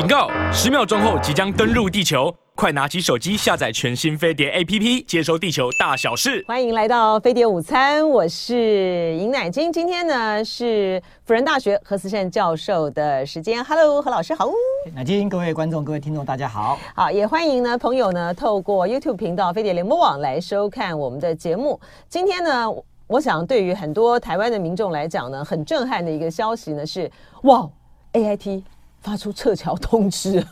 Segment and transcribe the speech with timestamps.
[0.00, 0.30] 警告！
[0.50, 6.42] 十秒钟后即将登陆地球，快拿起手机下载全新飞碟 APP，接收地球大小事。
[6.48, 9.70] 欢迎来到飞碟午餐，我是尹乃菁。
[9.70, 13.62] 今天呢是辅仁大学何思胜教授的时间。
[13.62, 14.48] Hello，何老师好。
[14.94, 16.78] 乃菁，各位观众、各位听众，大家好。
[16.94, 21.78] 好，也欢迎呢朋友呢透过 YouTube 频道飞碟联播网来收看我们的节目。
[22.08, 22.64] 今天呢，
[23.06, 27.10] 我想对于很多台湾的民众来讲呢，很震撼的一个消息呢是，
[27.42, 27.68] 哇
[28.14, 28.62] ，AIT。
[29.00, 30.44] 发出撤侨通知，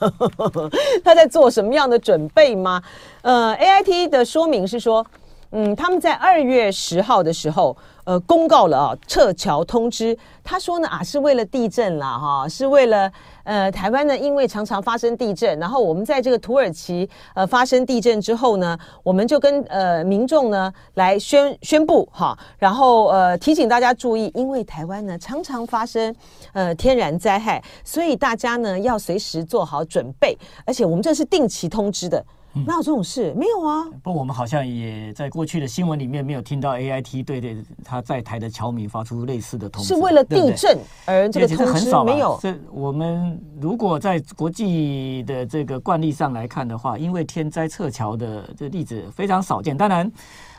[1.04, 2.82] 他在做什么样的准备吗？
[3.22, 5.06] 呃，AIT 的说明是说，
[5.52, 7.76] 嗯，他们在二月十号的时候。
[8.08, 10.16] 呃，公告了啊，撤侨通知。
[10.42, 13.12] 他说呢啊，是为了地震啦，哈，是为了
[13.44, 26.14] 呃，台湾呢，因为常常发生地震，然后我们在这个土耳其呃发生地震之后呢，我们就跟呃民众呢来宣宣布哈，然后呃提醒大家注意，因为台湾呢常常发生
[26.54, 32.24] 呃天然灾害，所以大家呢要随时做好准备，而且我们这是定期通知的。
[32.66, 33.32] 哪有这种事？
[33.34, 33.86] 没有啊！
[34.02, 39.94] 不，我们好像也在过去的新闻里面没有听到 AIT 对对他在台的侨民发出类似的通知。
[39.94, 42.38] 是为了地震而这个通知很少没有。
[42.42, 49.76] 这我们如果在国际的这个惯例上来看的话，因为天灾撤侨的这例子非常少见。
[49.76, 50.10] 当然。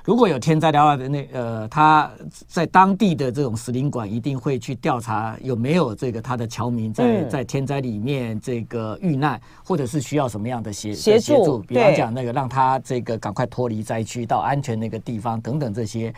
[0.10, 2.10] 如果有天灾的话，那呃，他
[2.48, 16.12] 在当地的这种使领馆一定会去调查有没有这个他的侨民在在天灾里面这个遇难，或者是需要什么样的协协助，助，比方讲那个让他这个赶快脱离灾区到安全那个地方等等这些，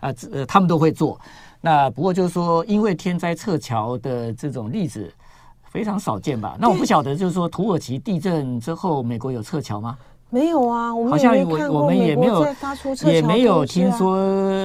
[0.00, 1.18] 啊，呃，他们都会做。
[1.62, 5.10] 那不过就是说，因为天灾撤侨的这种例子
[5.70, 6.54] 非常少见吧？
[6.60, 9.96] 那我不晓得，就是说土耳其地震之后，美国有撤侨吗？
[10.30, 12.46] 没有啊，我们好像我我们也没有
[13.06, 14.18] 也没有听说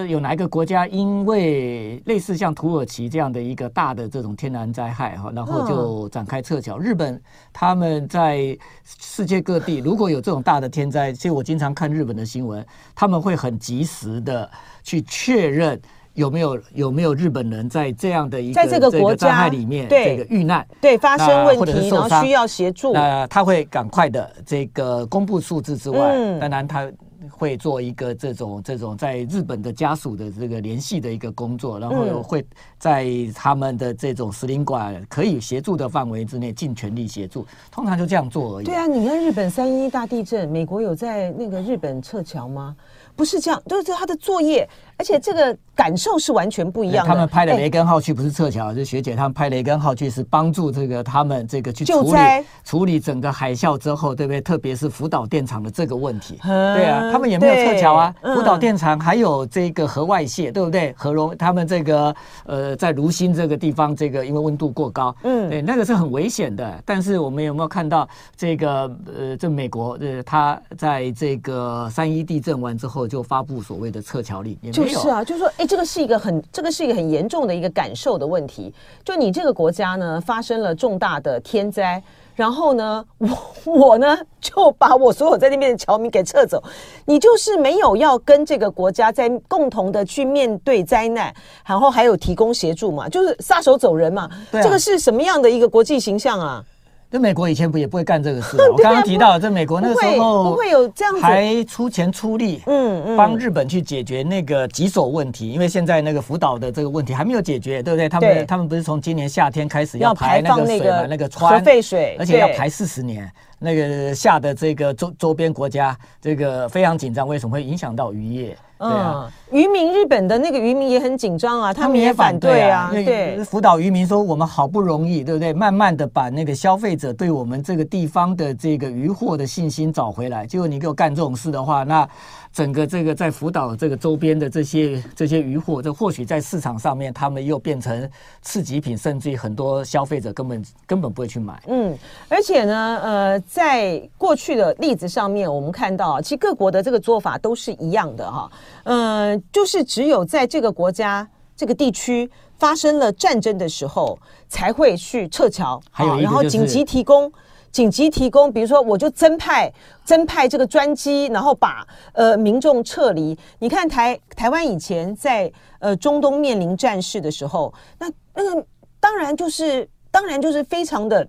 [0.08, 6.78] 有哪一个国家因为类似像土耳其这样的一个大的这种天然灾害哈，然后就展开撤侨。
[6.78, 7.22] 日本
[7.54, 14.50] 他们在世界各地如果有这种大的天灾，其实我经常看日本的新闻，他们会很及时的
[14.84, 15.82] 去确认。
[16.14, 26.92] 有没有有没有日本人在这样的一个在这个国家里面这个遇难对发生问题然后需要协助那他会赶快的这个公布数字之外，当然他
[27.32, 32.46] 会做一个这种这种在日本的家属的这个联系的一个工作，然后会
[32.78, 38.66] 在他们的这种使领馆可以协助的范围之内尽全力协助，通常就这样做而已。
[38.66, 42.76] 对啊，你看日本三一大地震，美国有在那个日本撤侨吗？
[43.16, 44.68] 不是这样，就是他的作业，
[45.04, 47.12] 而且这个感受是完全不一样的。
[47.12, 52.20] 他们拍的雷根号去不是撤侨，是学姐他们拍雷根号去是帮助这个他们这个去处理
[52.64, 54.40] 处理整个海啸之后，对不对？
[54.40, 56.40] 特别是福岛电厂的这个问题。
[56.42, 58.16] 对啊，他们也没有撤侨啊。
[58.22, 60.96] 福岛电厂还有这个核外泄，对不对？
[60.98, 62.16] 核融他们这个
[62.46, 66.82] 呃在炉心这个地方，这个因为温度过高，嗯，对，那个是很危险的。
[66.86, 73.06] 但是我们有没有看到这个呃，这美国呃，他在这个三一地震完之后。
[73.06, 74.58] 就发布所谓的撤侨令，
[74.94, 78.74] 就是啊，就是说，哎，这个是一个很，这个是一个很严重的一个感受的问题。
[79.04, 82.02] 就你这个国家呢，发生了重大的天灾，
[82.36, 83.30] 然后呢，我
[83.66, 86.64] 我呢就把我所有在那边的侨民给撤走，
[87.06, 91.34] 你就是没有要跟这个国家在共同的去面对灾难，
[91.66, 94.30] 然后还有提供协助嘛，就是撒手走人嘛。
[94.52, 96.64] 对啊，这个是什么样的一个国际形象啊？
[97.14, 98.58] 这美国以前不也不会干这个事？
[98.72, 105.52] 我刚刚提到，这美国那个时候不会有这样子，还出钱出力，嗯嗯，帮日本去解决那个棘手问题。
[105.52, 108.10] 因为现在那个福岛的这个问题还没有解决，对不对？
[108.10, 111.06] 他们他们不是从今年夏天开始要排那个水嘛？
[111.08, 113.32] 那个核废水，而且要排四十年。
[113.64, 118.58] 那个下的这个周周边国家，这个非常紧张，为什么会影响到渔业？
[118.78, 122.90] 对啊，渔民日本的那个渔民也很紧张啊，他们也反对啊。
[122.92, 125.54] 对，辅导渔民说，我们好不容易，对不对？
[125.54, 132.08] 慢慢的把那个消费者对我们这个地方的这个渔获的信心找回来，结果你给我干这种事的话，那。
[132.54, 138.08] 整个这个在福岛这个周边的这些这些渔获，这或许在市场上面，他们又变成
[138.44, 141.60] 次级品，甚至于很多消费者根本根本不会去买。
[141.68, 141.98] 嗯，
[142.30, 148.52] 而且呢，呃，在过去的例子上面，我们看到，其实各国的这个做法都是一样的哈。
[148.84, 152.30] 嗯、呃，就是只有在这个国家这个地区
[152.60, 154.18] 发生了战争的时候，
[154.48, 157.32] 才会去撤侨，还有、就是、然后紧急提供。
[157.74, 159.70] 紧急提供，比如说，我就增派
[160.06, 163.36] 增派这个专机，然后把呃民众撤离。
[163.58, 168.64] 你看台台湾以前在呃中东面临战事的时候，那那个
[169.00, 171.28] 当然就是当然就是非常的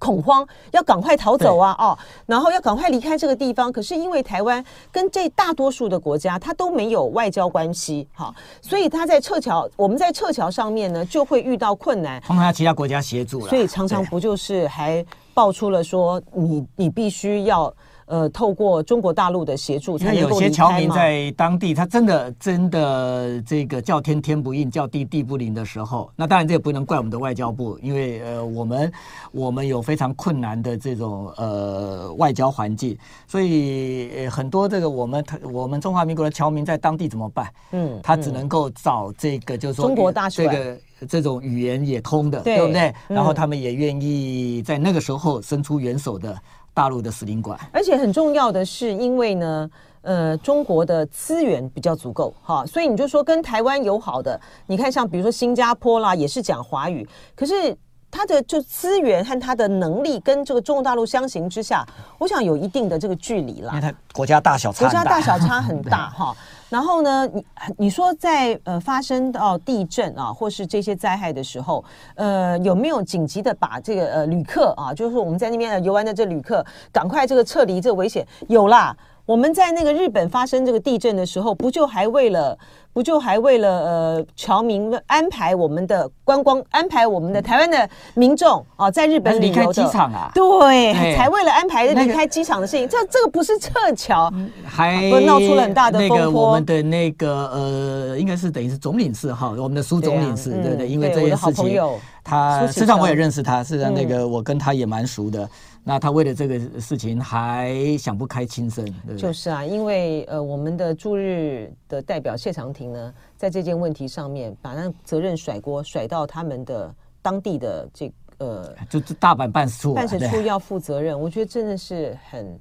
[0.00, 1.96] 恐慌，要赶快逃走啊哦，
[2.26, 3.70] 然后要赶快离开这个地方。
[3.70, 12.20] 可是因为台湾跟这大多数的国家，它都没有外交关系，哈，所以他在撤侨，我们在撤侨上面呢就会遇到困难。
[12.22, 15.06] 通常要其他国家协助了，所以常常不就是还。
[15.40, 17.74] 爆出了说你你必须要。
[18.10, 20.34] 呃，透过中国大陆的协助，才能够离开吗？
[20.34, 28.92] 有些侨民在当地，他真的真的这个叫天天不应，叫地地不灵的时候，那当然这也不能怪我们的外交部，因为呃，我们
[29.30, 32.98] 我们有非常困难的这种呃外交环境，
[33.28, 37.46] 所以很多这个我们我们中华民国的侨民在当地怎么办？
[37.70, 42.92] 嗯，他只能够找这个就是说中国大使这个这种语言也通的，对，对不对？
[43.06, 46.36] 然后他们也愿意在那个时候伸出援手的。
[46.72, 49.70] 大陆的使领馆，而且很重要的是，因为呢，
[50.02, 57.76] 呃，中国的资源比较足够，哈，所以你就说跟台湾友好的，你看像比如说新加坡啦，也是讲华语，可是
[58.10, 61.86] 它的就资源和它的能力跟这个中国大陆相形之下，
[62.18, 63.72] 我想有一定的这个距离啦。
[63.74, 66.34] 因为它国家大小差，国家大小差很大 哈。
[66.68, 67.44] 然后呢，你
[67.78, 71.84] 你说在呃发生到地震啊，或是这些灾害的时候，
[72.14, 78.24] 呃，有没有紧急的把这个呃旅客啊，就是我们在那边游玩的这旅客，赶快这个撤离这个危险？
[78.46, 78.96] 有啦，
[79.30, 82.58] 我们在那个日本发生这个地震的时候，不就还为了。
[82.92, 90.28] 不就还为了呃侨民安排我们的观光，安排我们的台湾的民众啊，在日本离开机场啊？
[90.34, 92.88] 对，才为了安排离开机场的事情。
[92.88, 94.28] 这这个不是撤侨，
[94.64, 96.18] 还闹出了很大的风波。
[96.18, 101.80] 那个我们的那个呃，应该是等于是总领事哈，我们的苏总领事，对对，因为这件事情，
[102.24, 105.48] 他实际上我也认识他，实际上那个我跟他也蛮熟的。
[105.82, 108.84] 那他为了这个事情还想不开轻生，
[109.16, 122.60] 就是啊，因为呃，我们的驻日的代表谢长廷呢，在这件问题上面把那责任甩锅甩到他们的当地的这呃，就大阪办事处办事处要负责任，我觉得真的是很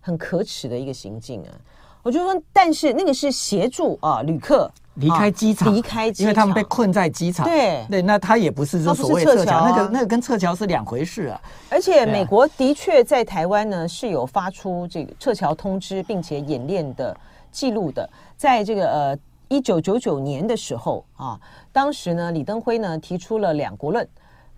[0.00, 1.48] 很可耻的一个行径啊。
[2.02, 4.70] 我就说，但是那个是协助啊旅客。
[5.00, 7.46] 离开机场，离开机场，因为他们被困在机场。
[7.46, 11.40] 对对，那他也不是说所谓撤侨，那个那个跟撤侨是两回事啊。
[11.70, 17.16] 而且美国的确在台湾呢是有发出这个撤侨通知，并且演练的
[17.50, 18.08] 记录的。
[18.36, 19.18] 在这个呃
[19.48, 21.40] 一九九九年的时候啊，
[21.72, 24.06] 当时呢李登辉呢提出了两国论，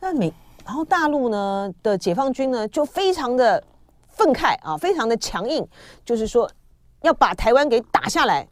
[0.01, 0.33] 那美
[0.65, 3.63] 然后大陆呢的解放军呢就非常的
[4.09, 5.67] 愤慨啊，非常的强硬，
[6.05, 6.51] 就是说
[7.03, 8.47] 要把台湾给打下来。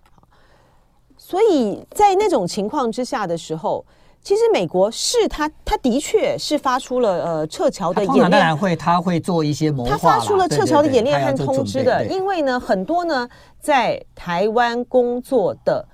[1.31, 3.87] 所以在那种情况之下的时候，
[4.21, 13.29] 其实美国是他，他的确是发出了呃撤侨的演练，当然会，他会做一些谋划，他发出了撤侨的演练和通知的，因为呢，很多呢
[13.61, 15.87] 在台湾工作的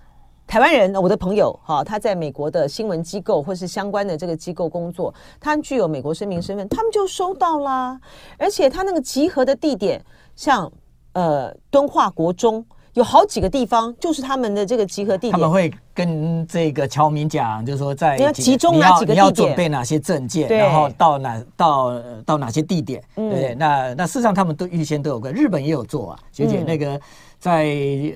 [0.47, 8.01] 台湾人，我的朋友哈，他在美国的新闻机构或是相关的这个机构工作，他具有美国公民身份，他们就收到啦，
[8.39, 10.03] 而且他那个集合的地点，
[10.35, 10.73] 像
[11.13, 12.65] 呃敦化国中。
[12.97, 15.33] 有好几个地方，就是他们的这个集合地点。
[15.33, 23.55] 他们会跟这个侨民讲，就是说在你要集中哪几个地点，你要准备哪些证件，然后到哪到到哪些地点，对不对？
[23.55, 26.99] 那那事实上他们都预先都有个，日本也有做啊，学姐那个。
[27.39, 27.67] 在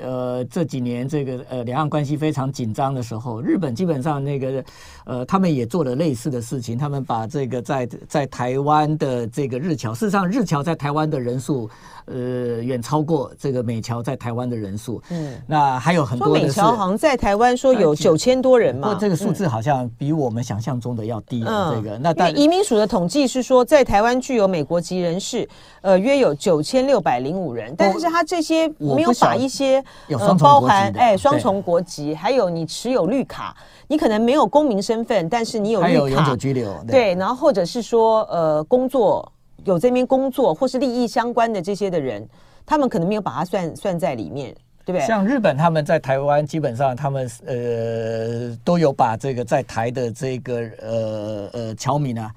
[0.03, 4.65] 呃这几年这个呃两岸关系非常紧张的时候，日本基本上那个
[5.05, 11.71] 呃他们也做了类似的事情，他们把这个在在台湾的这个日侨，事实上日侨在台湾的人数
[12.07, 15.01] 呃远超过这个美侨在台湾的人数。
[15.11, 21.45] 嗯，那还有很多的是美侨好像在台湾说有九千多人嘛，不过这个数字好像比我们想象中的要低。
[21.47, 25.49] 嗯，这个那但移民署的统计是说，在台湾具有美国籍人士
[25.83, 29.11] 呃约有九千六百零五人，但是他这些没有。
[29.21, 39.31] 把一些呃包含哎双重国籍，还有你持有绿卡，你可能没有公民身份，但是你有绿卡，有永久居留，对，然后或者是说呃工作
[39.65, 42.27] 有这边工作或是利益相关的这些的人，
[42.65, 45.07] 他们可能没有把它算算在里面，对不对？
[45.07, 52.31] 像日本他们在台湾，基本上他们呃都有把这个在台的这个呃呃侨民啊。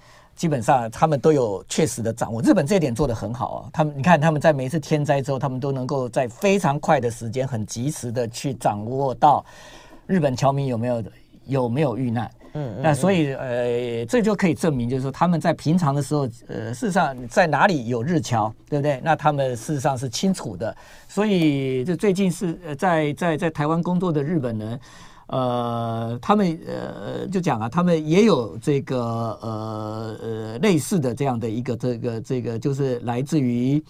[0.43, 3.69] 基本上他们都有确实的掌握，日本这一点做得很好啊。
[3.71, 9.45] 他们你看他们在每一次天灾之后，他们都能够在非常快的时间，很及时的去掌握到
[10.05, 11.03] 日本侨民有没有
[11.45, 12.29] 有没有遇难。
[12.55, 19.00] 嗯，嗯，那所以呃，这就可以证明，就是说他们在平常的时候，呃，事实上在哪里有日侨，对不对？
[19.01, 20.75] 那他们事实上是清楚的。
[21.07, 24.77] 所以这最近是呃，在在在台湾工作的日本人。
[25.33, 28.97] 呃，他们呃就讲啊，他们也有这个
[29.41, 33.83] 呃呃类似的这样的一个这个这个，就是来自于。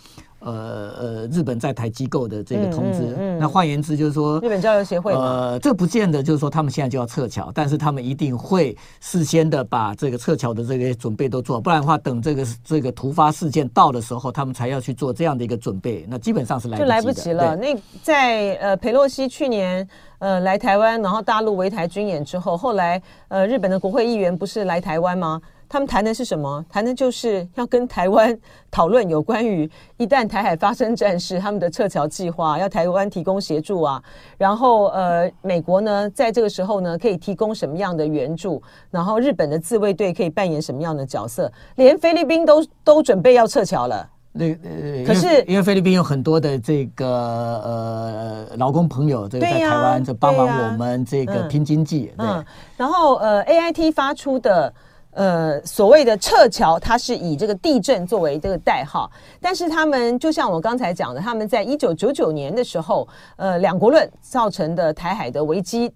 [0.43, 17.55] 呃呃，日本在台机构的这个通知，嗯嗯嗯、那换言之就是说，日本交流协会，呃，这不见得就是说他们现在就要撤侨，但是他们一定会事先的把这个撤侨的这个准备都做，不然的话，等这个这个突发事件到的时候，他们才要去做这样的一个准备，那基本上是来就来不及了。
[17.55, 19.87] 那在呃佩洛西去年
[20.19, 25.41] 呃来台湾，然后大陆围台军演之后，后来呃日本的国会议员不是来台湾吗？
[25.73, 26.63] 他们谈的是什么？
[26.69, 28.37] 谈的就是要跟台湾
[28.69, 33.99] 讨论有关于一旦台海发生战事，他们的撤侨计划，要台湾提供协助啊。
[34.37, 38.61] 然后呃，美国呢，在这个时候呢，可以提供什么样的援助？
[38.91, 41.51] 然后日本的自卫队可以扮演什么样的角色？
[41.77, 44.07] 连菲律宾都都准备要撤侨了。
[44.31, 52.13] 那呃，可是因为菲律宾有很多的这个呃劳工朋友，这个在台湾就帮忙我们这个拼经济。
[52.19, 52.45] 嗯，
[52.77, 54.71] 然后呃，AIT 发出的。
[55.13, 65.93] 呃，所谓的撤侨，它是以这个地震作为这个代号，但是他们就像我刚才讲的，他们在一九九九年的时候，呃，两国论造成的台海的危机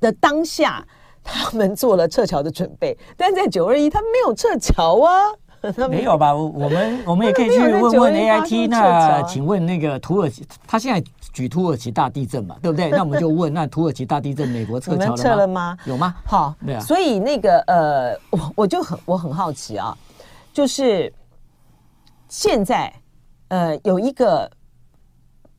[0.00, 0.86] 的当下，
[1.22, 5.30] 他们做了撤侨的准备，但在九二一，他们没有撤侨啊。
[5.90, 6.34] 没有吧？
[6.34, 8.68] 我们 我们也可以去问问 AIT。
[8.68, 12.88] 那请问那个土耳其，他现在举土耳其大地震嘛，对不对？
[12.90, 15.76] 那我们就问，那土耳其大地震，美国撤侨了了吗？
[15.84, 16.14] 有吗？
[16.24, 16.80] 好，对啊。
[16.80, 19.96] 所以那个呃，我我就很我很好奇啊，
[20.52, 21.12] 就是
[22.28, 22.90] 现在
[23.48, 24.50] 呃有一个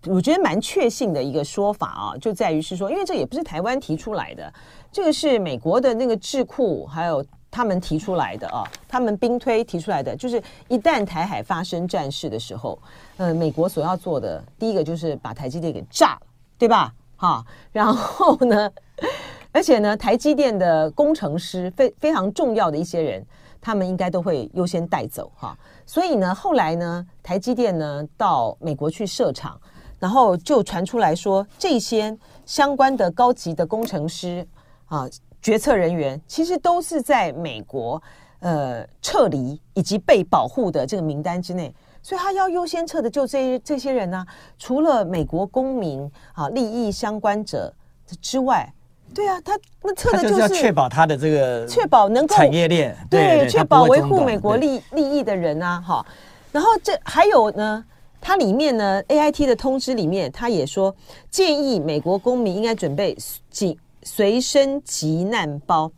[0.07, 4.51] 我觉得蛮确信的一个说法啊，就在于是说，因为这也不是台湾提出来的，
[4.91, 7.23] 这个是美国的那个智库还有。
[7.51, 12.79] 他们提出来的啊，他们兵推提出来的，就是一旦台海发生战事的时候，
[13.17, 16.21] 呃，美国所要做的第一个就是把台积电给炸了，
[16.57, 16.93] 对吧？
[17.17, 18.71] 哈，然后呢，
[19.51, 23.23] 而且呢，台积电的工程师非非常重要的一些人，
[23.59, 25.55] 他们应该都会优先带走哈。
[25.85, 29.59] 所以呢，后来呢，台积电呢到美国去设厂，
[29.99, 34.47] 然后就传出来说，这些相关的高级的工程师
[34.85, 35.05] 啊。
[35.41, 38.01] 决策人员其实都是在美国，
[38.39, 44.27] 呃，撤离以及被保护的这个名单之内，所以他要优先撤的就这这些人呢、啊。
[44.59, 47.73] 除了美国公民啊，利益相关者
[48.21, 48.71] 之外，
[49.13, 56.05] 对啊，他那撤的就是要确保他的这个确保能够产业链，对，确保维护美国利利益的人啊，哈。
[56.51, 57.83] 然后这还有呢，
[58.19, 60.95] 它里面呢，AIT 的通知里面，他也说
[61.29, 63.17] 建议美国公民应该准备
[63.49, 63.77] 紧。
[64.03, 65.91] 随身急难包，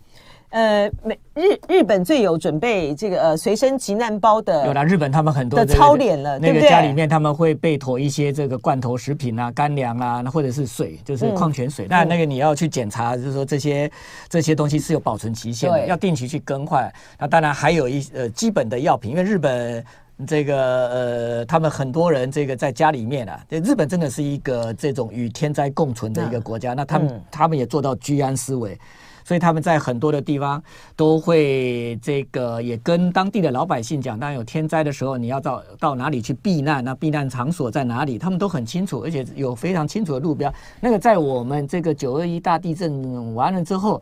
[0.49, 11.87] 呃，美日日本最有准备这个呃随身急难包的，有了日本他们很多的操练了，那个家里面他们会备妥一些这个罐头食品啊、干粮啊，或者是水，就是矿泉水。
[11.89, 13.91] 那、嗯、那个你要去检查，就是说这些
[14.29, 16.91] 这些东西是有保存期限的，要定期去更换。
[17.17, 19.83] 那当然还有一呃基本的药品，因为日本。
[20.25, 26.73] 这个呃，他们很多人这个在家里面啊，日本真的是一个这种与天灾共存的一个国家。
[26.73, 28.77] 那他们、嗯、他们也做到居安思危，
[29.23, 30.61] 所以他们在很多的地方
[30.95, 36.83] 都会这个也跟当地的老百姓讲，当有天灾的时候，你要到到哪里去避难？
[36.83, 38.17] 那避难场所在哪里？
[38.17, 40.53] 他们都很清楚，而且有非常清楚的路标。
[40.79, 44.01] 那个在我们这个九二一大地震完了之后。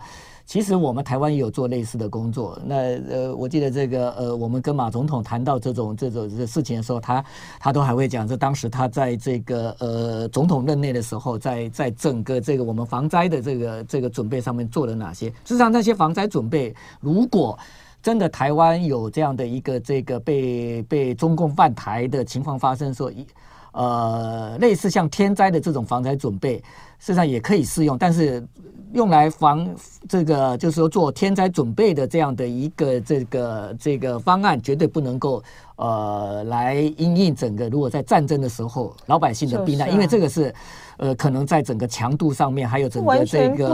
[0.51, 2.59] 其实我们台湾也有做类似的工作。
[2.65, 2.75] 那
[3.09, 7.23] 呃，我记得这个呃，我们跟马总统谈到这种这种事情的时候，他
[7.57, 15.29] 他都还会讲，这当时他在这个呃总统任内的时候，在在整个这个我们防灾的这个这个准备上面做了哪些。
[15.29, 17.57] 事实上，那些防灾准备，如果
[18.03, 23.25] 真的台湾有这样的一个这个被被中共犯台的情况发生的时候，一
[23.71, 26.57] 呃类似像天灾的这种防灾准备，
[26.99, 28.45] 事实上也可以适用，但是。
[28.93, 29.73] 用来防
[30.09, 35.41] 这个，就是说做天灾准备的这样的一个这个这个方案，绝对不能够
[35.77, 37.69] 呃来因应整个。
[37.69, 40.53] 如果在战争的时候，老百姓的避难，因为这个是
[40.97, 43.73] 呃可能在整个强度上面，还有整个这个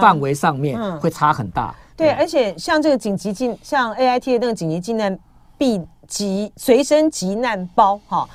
[0.00, 1.74] 范围上面会差很大。
[1.94, 5.18] 对，而且像这个紧急进，像 AIT 的那个紧急进难
[5.58, 8.26] 避急随身急难包哈，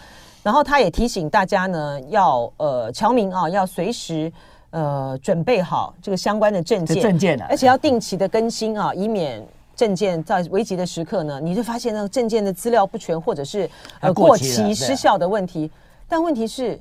[0.50, 4.34] 然后他也提醒大家呢，要呃侨民啊，要随时。
[4.72, 9.44] 呃，准备好这个相关的证件，证件，而且要定期的更新啊，以免
[9.76, 13.68] 证件在危急的时刻呢，你就发现那个证件的资料不全，或者是
[14.00, 15.72] 呃过期失效的问题。
[16.08, 16.80] 但问题是，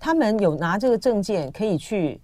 [0.00, 2.20] 他们有拿这个证件可以去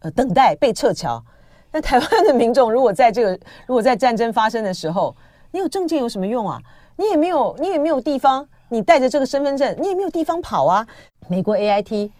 [0.00, 1.22] 呃等待被撤侨。
[1.70, 5.14] 那台湾的民众如果在这个如果在战争发生的时候，
[5.50, 6.58] 你有证件有什么用啊？
[6.96, 10.86] 你也没有，你也没有地方，你带着这个身份证，你也没有地方跑啊。
[11.28, 12.10] 美国 AIT。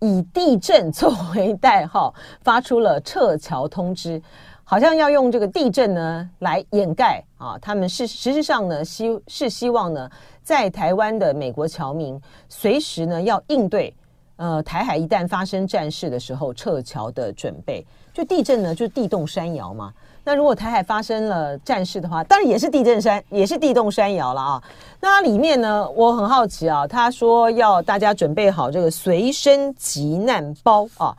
[0.00, 4.20] 以地震作为代号，发出了撤侨通知，
[4.62, 7.56] 好像要用这个地震呢来掩盖啊。
[7.58, 10.10] 他们是实质上呢希是希望呢，
[10.42, 12.20] 在台湾的美国侨民
[12.50, 13.94] 随时呢要应对，
[14.36, 17.86] 呃，台海一旦发生战事的时候撤侨的准备。
[18.12, 19.90] 就地震呢，就地动山摇嘛。
[20.24, 24.62] 那如果台海发生了战事的话，当然也是地震山，也是地动山摇了啊。
[25.00, 31.14] 那它里面呢，我很好奇啊，他说要大家准备好这个随身急难包啊，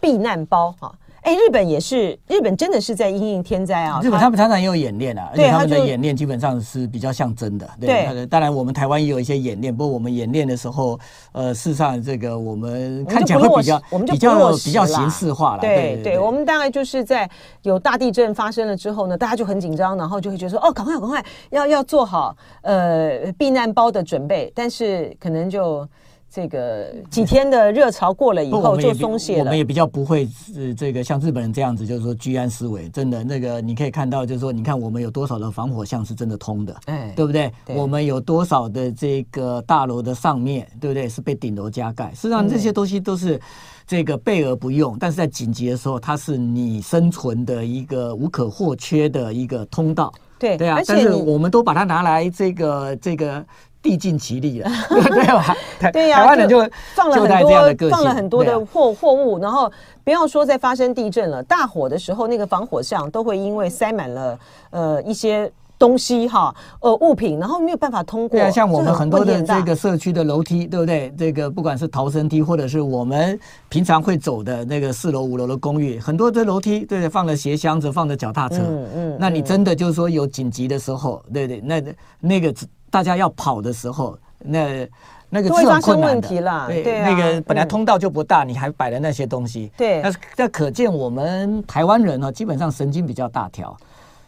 [0.00, 0.92] 避难包啊。
[1.22, 4.00] 哎，日本也是，日本真的是在因应天灾啊。
[4.02, 7.68] 日本他们常常也有演练啊，而且他们的演练基本上是比较像真的。
[7.80, 10.98] 对，当然我们台湾也有一些演练，不过我们演练的时候，
[11.32, 15.60] 呃，事实上这个我们看起来会比较，我们就比较比较形式化了。
[15.60, 17.28] 对对，我们大概就是在
[17.62, 25.86] 有大地震发生了之后呢，大家就很紧张，然后就会觉得说，哦，赶快赶快要要做好呃避难包的准备，但是可能就。
[26.30, 29.40] 这个几天的热潮过了以后就松懈了。
[29.40, 32.88] 我们也比较不会是这个像日本人这样子，就是说居安思危。
[32.90, 37.50] 真的，那个你可以看到，就是说，你看我们有多少的防火巷是真的通的，哎，对不对？
[37.64, 37.74] 对。
[37.74, 41.08] 我们有多少的这个大楼的上面，对不对？
[41.08, 42.12] 是被顶楼加盖。
[42.14, 43.40] 实际上这些东西都是
[43.86, 50.12] 这个备而不用，但是在紧急的时候，它是你生存的一个无可或缺的一个通道。
[50.38, 53.44] 对对啊，但是我们都把它拿来这个这个。
[53.80, 55.56] 地尽其力了， 对吧？
[55.92, 56.58] 对呀，台湾人就
[56.94, 59.70] 放了很多，放了很多的货货物，然后
[60.02, 64.38] 不要说在发生地震了，大火的时候，那个防火巷都会因为塞满了
[64.70, 68.30] 呃一些东西哈，呃物品，然后没有办法通过。
[68.30, 71.14] 对啊，像我们很多的这个社区的楼梯，对不对？
[71.16, 78.56] 这个不管是逃生梯，或者是我们平常会走的那个四楼五楼的公寓，很多的楼梯，对对，放了鞋箱子，放了脚踏车。
[78.58, 79.16] 嗯嗯。
[79.20, 81.80] 那你真的就是说有紧急的时候，对对，那
[82.18, 82.52] 那个。
[82.90, 84.88] 大家要跑的时候，那
[85.28, 86.28] 那个是很困难的。
[86.66, 89.70] 对，对啊、那个本来通道就不大，嗯、你还摆了那些东西。
[89.76, 93.76] 对，那那可见我们台湾人呢，基本上神经比较大条。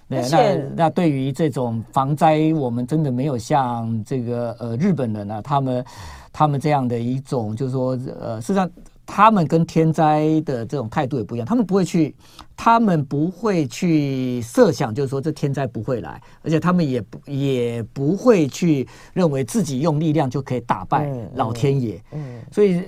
[0.08, 5.84] 对，那那对于这种防灾，我们真的没有像这个呃日本人呢、啊，他们
[6.32, 8.70] 他们这样的一种，就是说呃，事实上。
[9.12, 12.14] 他们跟天灾的这种态度也不一样，他们不会去，
[12.56, 22.00] 他们不会去设想，就是说这天灾不会来，而且他们也不也不会去认为自己用力量就可以打败老天爷。
[22.12, 22.78] 嗯，嗯，所以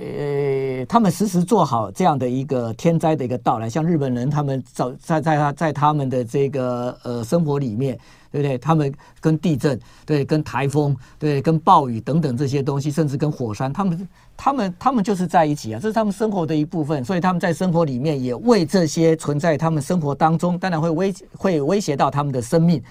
[0.79, 7.99] 呃，他们时时做好这样的一个天灾的一个到来，像日本人，他们早在在他在他们的这个呃生活里面。
[8.33, 8.57] 对不对？
[8.57, 17.05] 他们跟地震，对，跟台风，对，跟暴雨等等这些东西，甚至跟火山，他们，他们，他们就是在一起啊，这是他们生活的一部分。
[17.05, 22.83] 所以他们在生活里面也为这些存在他们生活当中，当然会威会威胁到他们的生命。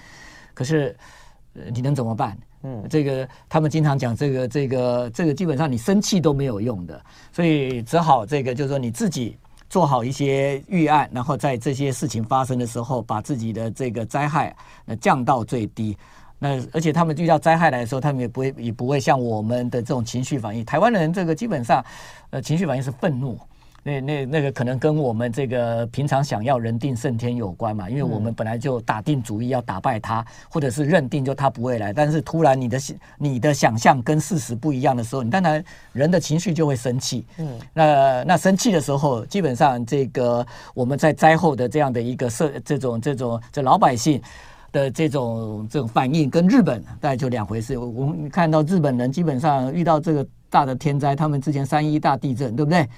[0.54, 0.96] 可是，
[1.74, 2.38] 你能怎么办？
[2.62, 9.36] 嗯，这个他们经常讲，这个这个这个基本上你生气都没有用的，所以只好这个就是说你自己。
[9.72, 14.54] 做好一些预案，然后在这些事情发生的时候，把自己的这个灾害
[14.84, 15.96] 那降到最低。
[16.38, 20.62] 那而且他们遇到灾害来的时候，他们也不会也不会像我们的这种情绪反应。
[20.62, 21.82] 台湾人这个基本上，
[22.28, 23.38] 呃，情绪反应是愤怒。
[23.82, 32.78] 那那那个可能跟我们这个平常想要人定胜天有关嘛，因为我们本来就打定主意要打败他，或者是认定就他不会来，但是突然你的
[33.18, 37.24] 你的想象跟事实不一样的时候，你当然人的情绪就会生气。
[37.38, 44.22] 嗯，那那生气的时候，基本上这个我们在灾后的这样的一个社这种这种这老百姓
[44.70, 47.76] 的这种这种反应，跟日本大概就两回事。
[47.76, 52.88] 我们看到日本人基本上遇到这个大的天灾，他们之前三一大地震，对不对？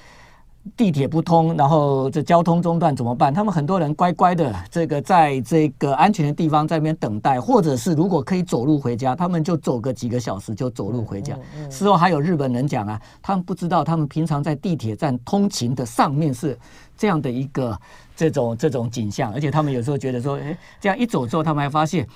[0.77, 3.33] 地铁不通，然后这交通中断怎么办？
[3.33, 11.37] 他们很多人乖乖的，这个在这个安全的地方在那边等待，或者是如果可以走路回家，他们就走个几个小时就走路回家。
[11.71, 16.59] 事后还有日本人讲啊，他们不知道他们平常在地铁站通勤的上面是
[16.97, 17.79] 这样的一个
[18.17, 22.09] 这种这种景象，而且他们有时候觉得说，哎，这样一走之后，他们还发现。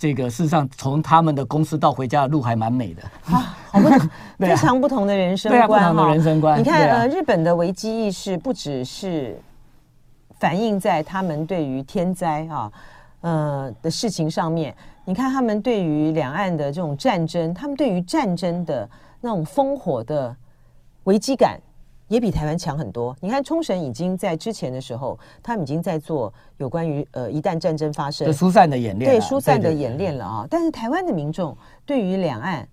[0.00, 3.98] 这个事实上，从他们的公司到回家的路还蛮美的啊，好不同，
[4.40, 6.58] 非常不同的人生观，不同的人生观。
[6.58, 9.38] 你看，呃，日本的危机意识不只是
[10.38, 12.72] 反映在他们对于天灾啊，
[13.20, 14.74] 呃的事情上面。
[15.04, 18.88] 你看，他们对于两岸的这种战争，他们对于战争的
[19.20, 20.34] 那种烽火的
[21.04, 21.60] 危机感。
[22.10, 23.16] 也比台湾强很多。
[23.20, 30.44] 你看，冲绳已经在之前的时候，他们已经在做有关于呃，一旦战争发生，疏散的演练，对疏散的演练了啊。
[30.50, 32.68] 但是台湾的民众对于两岸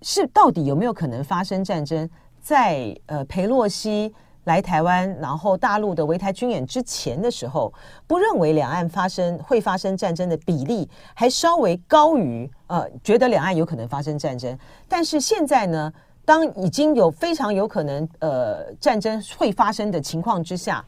[0.00, 2.08] 是到底有没有可能发生战争，
[2.40, 4.14] 在呃裴洛西
[4.44, 7.70] 来台湾，然后大陆的围台军演之前的时候，
[8.06, 14.58] 不认为两岸发生会发生战争的比例还稍微高于呃，觉得两岸有可能发生战争。
[14.88, 15.92] 但是现在呢？
[16.30, 20.84] 当已经有非常有可能呃战争会发生的情况之下，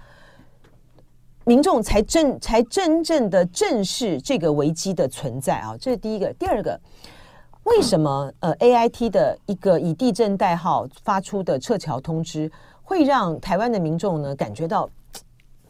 [1.44, 6.32] 民众才真才真正的正视这个危机的存在啊，这是第一个。
[6.34, 6.80] 第二个，
[7.64, 12.48] 为什么呃 AIT 的一个以地震代号发出的撤侨通知，
[12.84, 14.88] 会让台湾的民众呢感觉到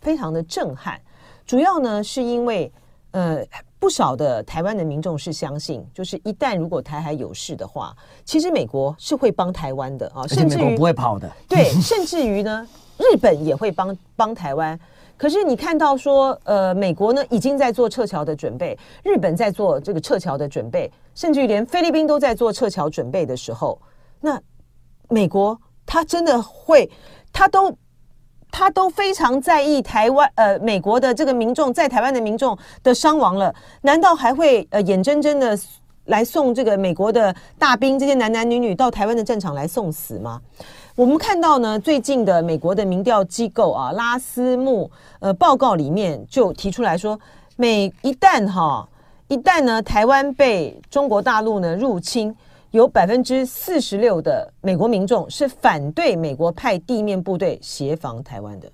[0.03, 1.01] 非常的震撼？
[1.47, 2.71] 主要呢是因为
[3.13, 3.45] 呃。
[3.83, 7.93] 不少的台湾的民众是相信，就是一旦如果台海有事的话，
[8.25, 11.29] 其实美国是会帮台湾的啊，甚至于不会跑的。
[11.49, 12.65] 对， 甚至于呢，
[12.97, 14.79] 日本也会帮帮台湾。
[15.17, 23.77] 可是你看到说，呃，美国呢已经在做撤侨的准备，日本在做这个撤侨的准备，甚至于连菲律宾都在做撤侨准备的时候，
[24.21, 24.41] 那
[25.09, 26.89] 美国他真的会，
[27.33, 27.77] 他都
[28.53, 35.59] 他都非常在意台湾，呃，美国的这个民众在台湾的民众的伤亡了，难道还会呃眼睁睁的
[36.05, 40.41] 来送这个美国的大兵这些男男女女到台湾的战场来送死吗？
[40.95, 47.19] 我们看到呢，最近的美国的民调机构啊，拉斯穆呃报告里面就提出来说，
[47.57, 48.87] 每一旦哈
[49.29, 52.37] 一旦呢台湾被中国大陆呢入侵，
[52.73, 58.71] 有百分之四十六的美国民众是反对美国派地面部队协防台湾的。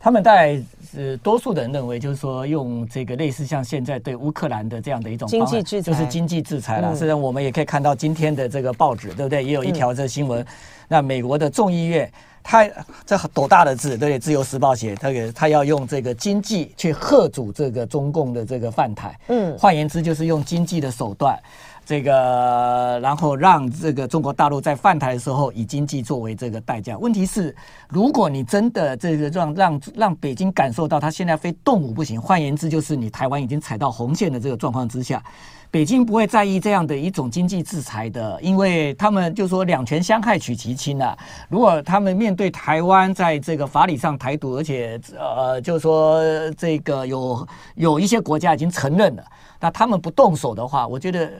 [0.00, 0.60] 他们大概
[0.92, 6.92] 是多数的人认为，就是说用这个类似像现在对乌克兰的这样的一种经济制裁，就是经济制裁了。
[6.92, 9.44] 实际上，我们也可以看到今天的这个报纸，对不对？
[9.44, 10.44] 也有一条这新闻。
[10.88, 12.10] 那美国的众议院，
[12.42, 12.68] 他
[13.04, 14.18] 这多大的字，对不对？
[14.18, 19.16] 自由时报写，他给他要用这个经济去吓阻这个中共的这个犯台。
[19.28, 21.38] 嗯，换言之，就是用经济的手段。
[21.86, 26.98] 这个，然后让这个中国大陆在犯台的时候以经济作为这个代价。
[26.98, 27.54] 问题是，
[27.88, 35.22] 如果你真的这个让让让北京感受到他现在非动武不行，换言之就是你台湾已经踩到红线的这个状况之下，
[35.70, 41.16] 北京不会在意这样的一种经济制裁的，因为他们就说两权相害取其轻啊。
[41.48, 46.20] 如果他们面对台湾在这个法理上台独，而且呃，就是说
[46.58, 47.46] 这个有
[47.76, 49.22] 有一些国家已经承认了，
[49.60, 51.30] 那他们不动手的话，我觉得。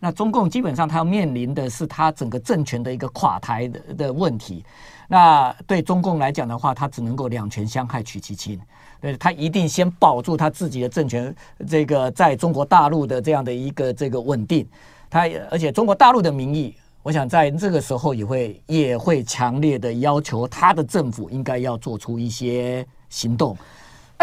[0.00, 4.64] 那中共基本上他要面临的是他整个政权的一个垮台的的问题。
[5.06, 8.58] 那对中共来讲的话，他只能够两权相害取其轻。
[9.00, 11.34] 对，他一定先保住他自己的政权，
[11.68, 14.66] 这个在中国大陆的这样的一个这个稳定。
[15.10, 23.56] 他而且中国大陆的民意，我想在这个时候也会也会强烈的要求他的政府应该要做出一些行动。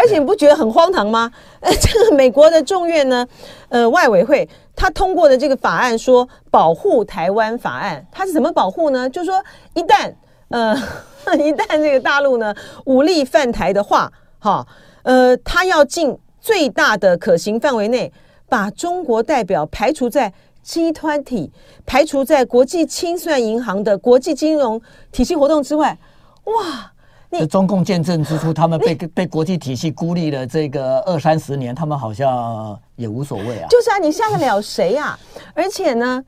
[0.00, 1.28] 而且你不觉得很荒唐吗？
[1.58, 3.26] 呃， 这个美国的众院呢，
[3.68, 9.10] 呃，外委会他通过的这个法案说保护台湾法案，它是怎么保护呢？
[9.10, 9.42] 就是说
[9.74, 10.14] 一旦
[10.50, 10.72] 呃
[11.36, 14.64] 一旦这个大陆呢武力犯台的话，哈，
[15.02, 18.12] 呃，他要尽最大的可行范围内
[18.48, 20.32] 把中国代表排除在
[20.64, 21.50] G20，
[21.84, 24.80] 排除在国际清算银行的国际金融
[25.10, 25.98] 体系活动之外，
[26.44, 26.92] 哇！
[27.30, 33.68] 这中共建政之初，他们被被国际体系孤立了这个二三十年，他们好像也无所谓啊。
[33.68, 35.18] 就是啊，你吓得了谁啊？
[35.54, 36.24] 而且呢，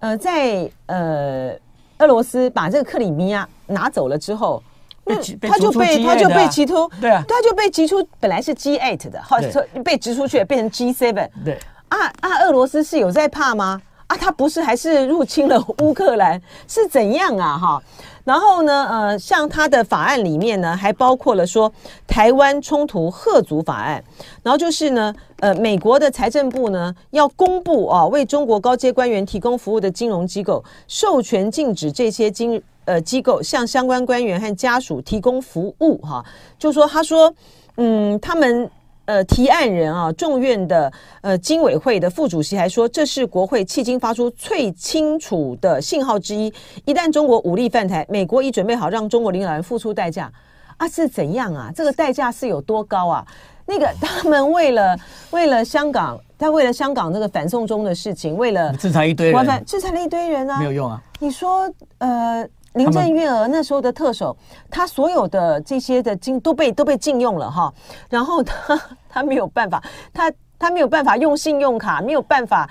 [0.00, 1.52] 呃，在呃
[1.98, 4.62] 俄罗斯把这个克里米亚拿走了之后，
[5.04, 9.50] 那他就被他就被挤出，对啊，他就被挤出，本来是 G eight 的，后来
[9.82, 11.28] 被挤出去变成 G seven。
[11.44, 13.80] 对啊啊，俄罗斯是有在怕吗？
[14.06, 16.40] 啊，他不是还是入侵了乌克兰？
[16.68, 17.56] 是怎样啊？
[17.56, 17.82] 哈。
[18.24, 21.72] 然后呢，呃，像他的法案里面呢，还包括了说
[22.06, 24.02] 台湾冲突吓阻法案，
[24.42, 36.24] 然后就是呢，呃，美国的财政部呢要公布啊，为中国高阶官员提供服务的金融机构授权禁止这些金呃机构向相关官员和家属提供服务哈、啊，
[36.58, 37.32] 就说他说，
[37.76, 38.70] 嗯，他们。
[39.12, 46.50] 呃，提案人啊，众院的呃经委会的副主席还说，这是国会迄今发出最清楚的信号之一。
[46.86, 50.32] 一旦中国武力犯台，美国已准备好让中国领导人付出代价
[50.78, 50.88] 啊！
[50.88, 51.70] 是怎样啊？
[51.76, 53.26] 这个代价是有多高啊？
[53.66, 54.96] 那个 他们为了
[55.30, 61.02] 为了香港，他为了香港那个反送中的事情，为了制裁一堆人，制裁了一堆人啊，没有用啊！
[61.18, 62.48] 你说呃。
[62.74, 64.34] 林郑月娥那时候的特首，
[64.70, 67.72] 他所有的这些的金都被都被禁用了哈，
[68.08, 69.82] 然后他他 没有办法，
[70.12, 72.68] 他他没有办法用信用卡，没有办法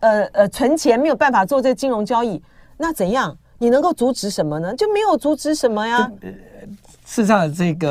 [0.00, 2.42] 呃呃存钱，没有办法做这个金融交易，
[2.76, 3.36] 那怎样？
[3.60, 4.74] 你能够阻止什么呢？
[4.74, 6.10] 就没有阻止什么呀？
[6.22, 6.28] 呃、
[7.04, 7.90] 事实上，这个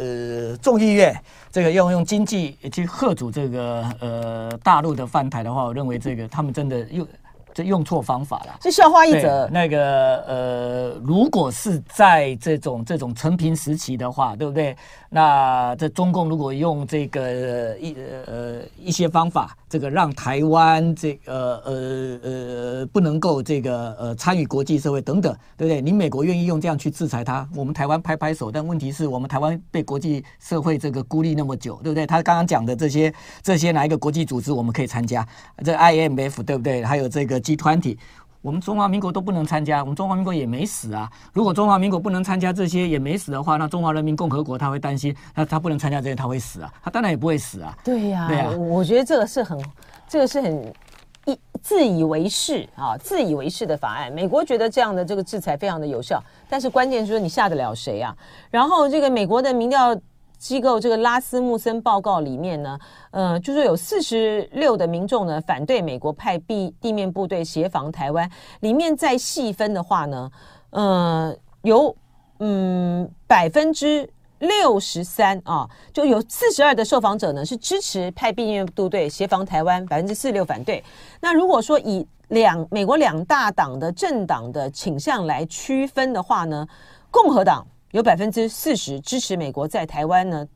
[0.00, 1.14] 呃众议院
[1.50, 7.06] 这个要用经济去吓阻这个呃大陆的翻台的话，我认为这个他们真的又。
[7.54, 9.48] 这用错方法了，是校花一则。
[9.52, 14.76] 那个呃，如果是在这种这种成平时期的话，对不对？
[15.14, 17.94] 那这中共如果用这个一
[18.26, 25.82] 呃一些方法，这个让台湾这个呃呃不能够这个呃参与国际社会等等，对不对？
[25.82, 28.50] 你美国愿意用这样去制裁他，我们台湾拍拍手。
[28.50, 32.06] 但问题是我们台湾被国际社会这个孤立那么久，对不对？
[32.06, 35.28] 他刚刚讲的这些这些哪一个国际组织我们可以参加？
[35.62, 36.82] 这 IMF 对不对？
[36.82, 37.98] 还有这个 G20。
[38.42, 41.08] 我们中华民国都不能参加，我们中华民国也没死啊。
[41.32, 46.72] 如果中华民国不能参加这些也没死的话，那中华人民共和国他会担心，那他不能参加这些他会死啊？
[46.82, 47.78] 他当然也不会死啊。
[47.84, 48.56] 对呀、啊，对呀、啊。
[48.56, 49.56] 我觉得这个是很，
[50.08, 50.74] 这个是很
[51.26, 54.12] 一自以为是啊，自以为是的法案。
[54.12, 58.12] 美国觉得这样的这个制裁非常的有效，但是关键就是你下得了谁啊？
[58.50, 59.96] 然后这个美国的民调
[60.42, 62.76] 机构这个拉斯穆森报告里面呢，
[63.12, 68.28] 呃，就说有四十六的民众呢反对美国派地地面部队协防台湾，
[68.58, 70.28] 里面再细分的话呢，
[70.70, 71.94] 呃，有
[72.40, 80.82] 嗯百分之六十三啊，就有四十二的受访者呢是支持派地面部队协防台湾，百分之四十六反对。
[81.20, 86.66] 那如果说以两美国两大党的政党的倾向来区分的话呢，
[87.12, 90.46] 共和党有百分之四十支持美国在台湾呢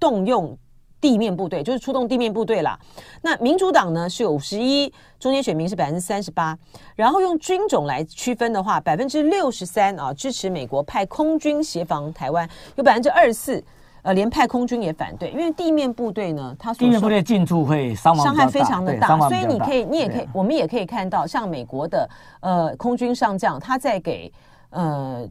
[0.00, 0.56] 动用
[1.00, 2.78] 地面部队，就是出动地面部队啦。
[3.20, 6.56] 那民主党呢是有五十一，中间选民是百分之三十八。
[6.96, 13.62] 然后用军种来区分的话，百分之六十三啊支持美国派空军协防台湾，有百分之二十四，
[14.00, 22.08] 呃，连派空军也反对，因为地面部队呢，它地面部队进驻会伤亡伤害非常的大，大所以你可以，你也可以，啊、我们也可以看到，像美国的
[22.40, 24.32] 呃空军上将，他在给
[24.70, 25.28] 呃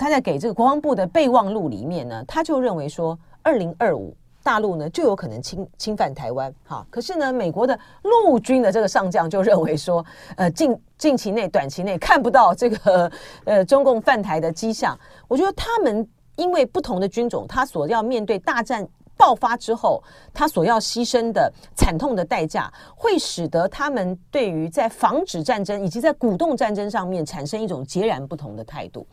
[0.00, 4.16] 他在给这个国防部的备忘录里面呢，他就认为说，二零二五。
[4.42, 10.02] 大陆呢就有可能侵侵犯台湾，哈，可是呢，美国的陆军的这个上将就认为说，
[10.34, 13.12] 呃，近近期内、短期内看不到这个
[13.44, 14.98] 呃中共犯台的迹象。
[15.28, 29.06] 我觉得他们因为不同的军种，他所要面对大战爆发之后，他所要牺牲的惨痛的代价，会使得他们对于在防止战争以及在鼓动战争上面产生一种截然不同的态度。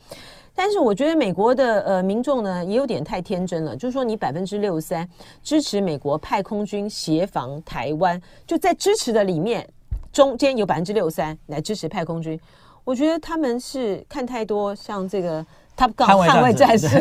[0.59, 5.07] 但是我觉得美国的呃民众呢也有点太天真了，就是说你百分之六十三
[5.43, 9.69] 支持美国派空军协防台湾，就在支持的里面
[10.11, 12.39] 中间有百分之六十三来支持派空军，
[12.83, 15.45] 我觉得他们是看太多像这个
[15.77, 16.87] Top Gun 捍卫战士，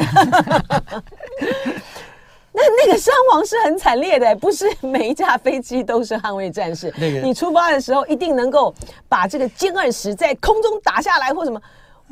[2.52, 6.92] 那那个伤亡是很惨烈的，不是每一架飞机都是捍卫战士。
[6.98, 8.74] 那个、你出发的时候一定能够
[9.08, 11.58] 把这个歼二十在空中打下来或什么。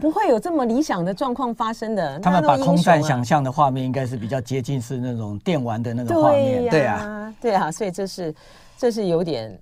[0.01, 2.19] 不会有这么理想的状况发生的。
[2.21, 6.69] 他们把空战想象的画面，应该是比较接近是那种电玩的那个画面。
[6.69, 8.35] 对啊，对啊，所以这是
[8.77, 9.59] 这是有点，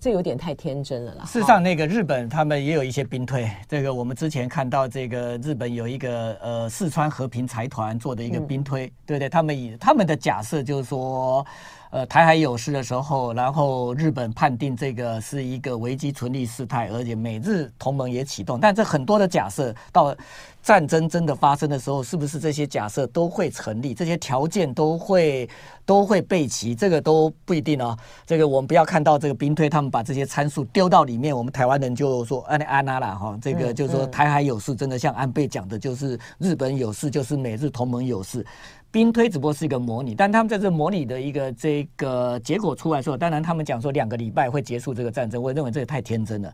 [0.00, 1.24] 这有点太天真了啦。
[1.24, 3.50] 事实上，那个日本他们也有一些兵推。
[3.68, 9.28] 这个我们之前看到，这个日本有一个呃四川和平财团做的一个兵推，嗯、对不对？
[9.28, 11.46] 他们以他们的假设就是说。
[11.90, 18.60] 呃，台海有事的时候，然后日本判定这个是一个危机存立事态，而且美日同盟也启动。
[18.60, 20.14] 但这很多的假设，到
[20.62, 23.92] 战争真的发生的时候，是不是这些假设都会成立？
[23.92, 25.50] 这些条件都会
[25.84, 26.76] 都会备齐？
[26.76, 27.98] 这个都不一定哦。
[28.24, 33.36] 这个我们不要看到这个兵推，他们把这些参数丢到里面，我们台湾人就说安安娜啦哈。
[33.42, 38.46] 这个就是说台海有事，真的像安倍讲的，就是日本有事，就是美日同盟有事。
[38.90, 46.52] 兵推只不过是一个模拟，但他们在这模拟的一个这个结果出来之后，当然他们讲说两个礼拜会结束这个战争，我认为这个太天真了。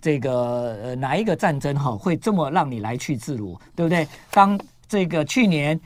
[0.00, 4.06] 这个呃哪一个战争哈会这么让你来去自如，对不对？
[4.30, 5.80] 当这个去年。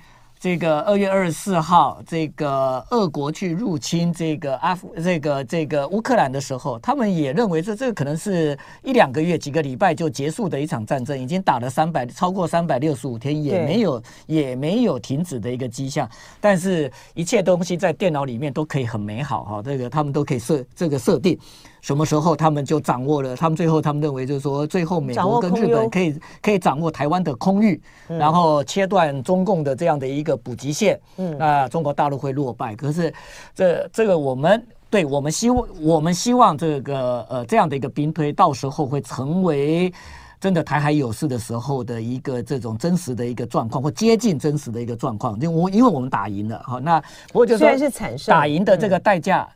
[0.45, 16.07] 这个二月二十四号，这个俄国去入侵这个阿富这个这个乌克兰的时候，他们也认为这这个可能是一两个月、几个礼拜就结束的一场战争，已经打了三百超过三百六十五天，也没有也没有停止的一个迹象。
[16.43, 21.39] 但是，一切东西在电脑里面都可以很美好哈，这个他们都可以设这个设定。
[21.85, 23.37] 什么时候他们就掌握了？
[23.37, 32.75] 他们最后他们认为就是说，最后美国跟日本可以可以掌握台湾的空域，然后切断中共的这样的一个补给线，嗯，那中国大陆会落败。
[32.75, 33.13] 可是
[33.55, 39.93] 这这个我们对我们希望我们希望这个呃这样的一个兵推，到时候会成为
[40.41, 45.39] 真的台海有事的时候的一个这种真实的一个状况，或接近真实的一个状况。
[45.39, 49.47] 因为我因为我们打赢了哈，那不过就是说打赢的这个代价。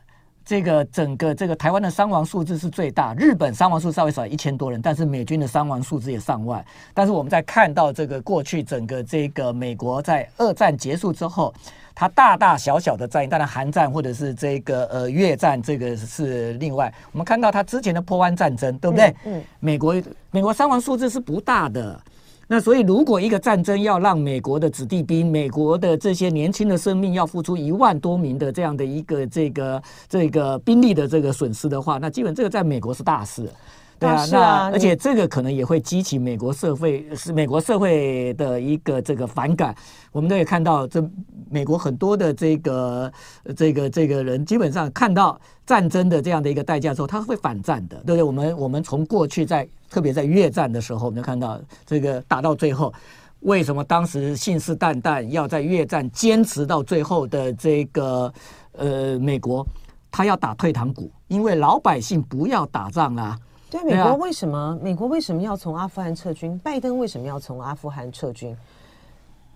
[0.49, 6.65] 这个整个这个台湾的伤亡数字是最大，日本伤亡数稍微少一千多人，但是美军的伤亡数字也上万。
[6.91, 11.53] 但是我们在看到这个过去整个这个美国在二战结束之后，
[11.93, 16.91] 它大大小小的战役，当然韩战或者是这个呃越战，这个是另外。
[17.11, 19.09] 我们看到它之前的波湾战争，对不对？
[19.25, 22.01] 嗯，嗯美国美国伤亡数字是不大的。
[22.51, 33.47] 那所以，如果一个战争要让美国的子弟兵、美国的这些年轻的生命要付出一万多名的这样的一个这个这个兵力的这个损失的话，那基本这个在美国是大事。
[33.99, 39.75] 对啊，那而且这个可能也会激起美国社会是美国社会的一个这个反感。
[40.11, 41.03] 我们都可以看到，这
[41.51, 43.11] 美国很多的这个
[43.55, 48.23] 这个这个人，基本上看到战争的这样的一个代价之后，他会反战的，对不对？
[48.23, 52.93] 我们我们从过去在特别在越战的时候，我们就看到这个打到最后，
[53.41, 58.33] 为什么当时信誓旦旦要在越战坚持到最后的这个
[58.71, 59.65] 呃美国，
[60.09, 63.37] 他要打退堂鼓，因为老百姓不要打仗啦。
[63.69, 64.57] 对，美国为什么？
[64.57, 66.57] 啊、美国为什么要从阿富汗撤军？
[66.59, 68.57] 拜登为什么要从阿富汗撤军？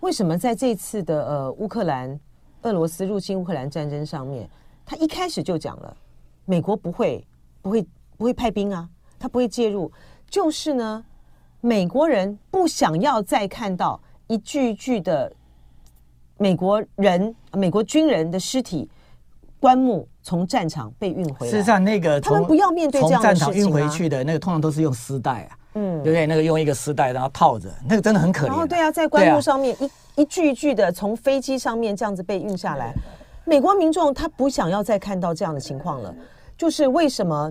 [0.01, 2.19] 为什么在这次的呃乌克兰
[2.61, 4.47] 俄罗斯入侵乌克兰战争上面，
[4.85, 5.97] 他一开始就讲了，
[6.45, 7.25] 美国不会
[7.61, 9.91] 不会不会派兵啊，他不会介入，
[10.29, 11.03] 就是呢，
[11.61, 15.33] 美国人不想要再看到一具一具的
[16.37, 18.87] 美国人、美国军人的尸体
[19.63, 21.49] 棺木从战场被运回来。
[21.49, 25.57] 事实上，那个他们不要面对这样的事情啊，从战场运回去的那个，通常都是用丝带啊。
[25.75, 26.27] 嗯，对不对？
[26.27, 28.49] 那个用一个丝带，然后套着，那个真的很可怜。
[28.49, 32.93] 然后对啊，在棺木上面一一具一具的从飞机上面这样子被运下来，
[33.45, 36.13] 美国民众他不想要再看到这样的情况了。
[36.57, 37.49] 就是为什么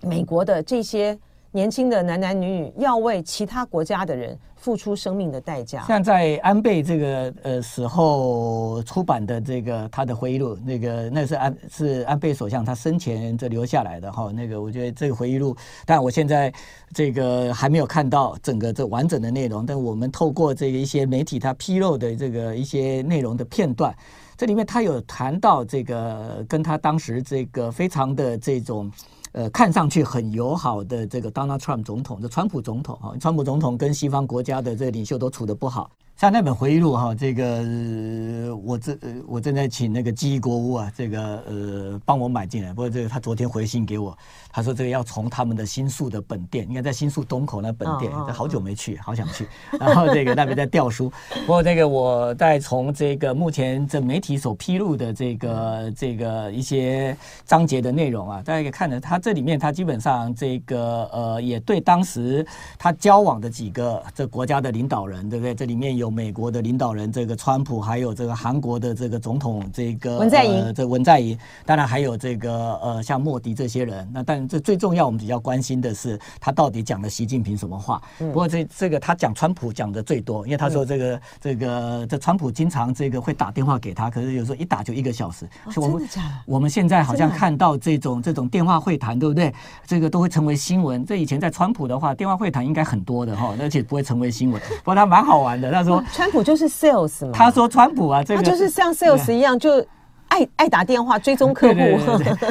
[0.00, 1.16] 美国的这些
[1.52, 5.84] 年轻的男男女女要为其他国家的人付出生命的代价？
[5.86, 14.32] 像在安倍这个呃时候出版的这个他的回忆录，那个那是安是安倍首相他生前这留下来的哈。
[14.34, 16.52] 那个我觉得这个回忆录，但我现在
[16.92, 19.64] 这个还没有看到整个这完整的内容。
[19.64, 23.94] 但我们透过这个一些媒体他披露的这个一些内容的片段，
[24.36, 28.90] 这里面他有谈到这个跟他当时这个非常的这种。
[29.36, 35.90] 呃，看上去很友好的这个 Donald Trump 总统，这川普总统啊，川普总统跟西方国家的这个领袖都处得不好。
[36.16, 38.98] 像那本回忆录哈，这个、呃、我正
[39.28, 42.70] 我正在请那个记忆国屋啊，这个呃帮我买进来。
[42.70, 44.16] 不过这个他昨天回信给我，
[44.50, 49.46] 他说这个要从他们的新宿的本店，应该在新宿东口那本店，这好久没去，好想去。
[49.78, 51.12] 然后这个那边在调书。
[51.40, 62.46] 不过这个我在从这个目前这媒体所披露的这个这个一些章节的内容啊，大家可以看着他这里面他基本上这个呃也对当时
[62.78, 65.54] 他交往的几个这国家的领导人，对不对？
[65.54, 66.05] 这里面有。
[66.10, 74.08] 美国的领导人这个川普，还有这个韩国的这个总统这个文在寅，呃，这文在寅，当然还有这个呃像莫迪这些人。
[74.12, 78.00] 那但这最重要，我们比较关心的是他到底讲了习近平什么话。
[78.18, 85.48] 不过这这个他讲川普讲的最多，因为他说这个这个这川普经常这个会打电话给他，可是有时候一打就一个小时。
[85.70, 86.08] 所以我们
[86.46, 89.52] 我们现在好像看到这种这种电话会谈，对不对？
[89.86, 91.04] 这个都会成为新闻。
[91.04, 94.60] 这以前在川普的话，电话会谈应该很多的哈，而且不会成为新闻。
[94.78, 96.04] 不过他蛮好玩的，他说。
[96.12, 99.84] 川普就是 sales 嘛，他说川普啊，这个他就是像 sales 一样，就
[100.28, 101.74] 爱爱打电话追踪客户。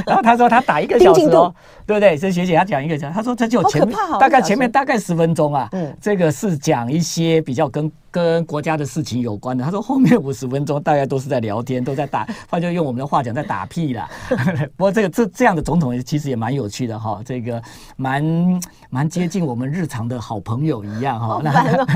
[0.06, 1.54] 然后他说他打一个小时哦，
[1.86, 2.18] 对不对？
[2.18, 7.92] 这学姐她讲一个小时，他说这就前面大概前面大概十分钟啊，嗯，这个是讲一些比较跟。
[8.16, 14.10] 跟国家的事情有关的，他说后面五十分钟大概都是在聊天，都在打， 他就用我们的话讲在打屁啦。
[14.78, 17.62] 不过这个这这样的总统其实也蛮有趣的哈，这个
[17.98, 18.24] 蛮
[18.90, 21.42] 蛮接近我们日常的好朋友一样哈。
[21.44, 21.88] 那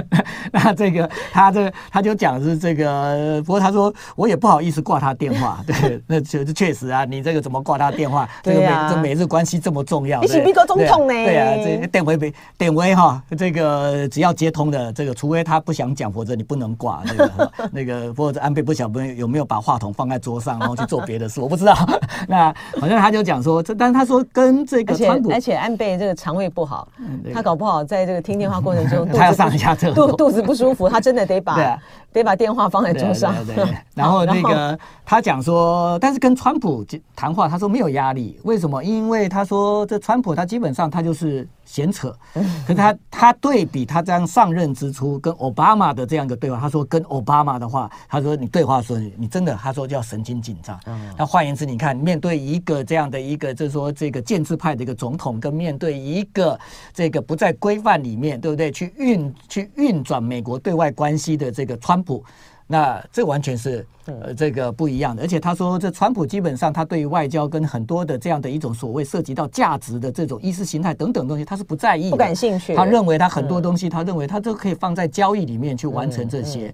[0.51, 8.27] 那这个他这个他就讲是这个，不过他说我也不好意思挂他电话，对，那确确实啊，你这个怎么挂他电话？
[8.43, 11.13] 这个美这美日关系这么重要，你是美国总统呢？
[11.13, 16.08] 对啊，这个电话被电话哈，这个只要接通的，这个除非他不想讲。
[16.11, 21.75] 或者你不能挂那个那个，或者安倍不晓得有没有把话筒放在桌上，然后去做别的事，我不知道。
[22.27, 26.87] 那好像他就讲说，这但是他说跟这个川普，而且安倍这个肠胃不好，
[27.33, 31.79] 他搞不好在这个听电话过程中， 他要上一下厕所，肚肚子不舒服，他真的得把
[32.11, 33.33] 得把电话放在桌上。
[33.45, 33.55] 对，
[33.93, 38.83] 然后那个他讲说，但是跟川普谈话，他说没有压力，为什么？
[38.83, 41.47] 因为他说这川普他基本上他就是。
[41.69, 50.79] 闲扯，可是他他对比他这样上任之初跟奥巴马的这样一个对话，他说跟奥巴马的话，他说你对话说你真的，他说叫神经紧张。
[51.17, 56.59] 那换言之，你看面对一个这样的一个，就是说这个建制派的一个总统，跟面对一个
[56.93, 58.71] 这个不在规范里面，对不对？
[58.71, 62.23] 去运去运转美国对外关系的这个川普。
[62.71, 72.75] 那这完全是呃这个不一样的，而且他说这川普基本上他对于外交跟很多的这样的一种所谓涉及到价值的这种意识形态等等东西，他是不在意、不感兴趣。
[72.75, 76.71] 他认为他很多东西，他认为他都可以放在交易里面去完成这些。